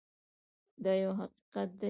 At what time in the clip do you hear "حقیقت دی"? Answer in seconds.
1.19-1.79